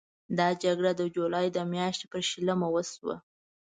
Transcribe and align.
دا 0.37 0.47
جګړه 0.63 0.91
د 0.95 1.01
جولای 1.15 1.47
د 1.53 1.57
میاشتې 1.73 2.05
پر 2.11 2.21
شلمه 2.29 2.67
وشوه. 2.71 3.15